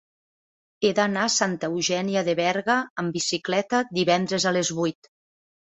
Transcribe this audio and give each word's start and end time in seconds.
He 0.87 0.89
d'anar 0.99 1.25
a 1.25 1.33
Santa 1.33 1.69
Eugènia 1.75 2.25
de 2.29 2.35
Berga 2.41 2.79
amb 3.05 3.19
bicicleta 3.19 3.83
divendres 3.99 4.49
a 4.53 4.59
les 4.61 4.77
vuit. 4.81 5.17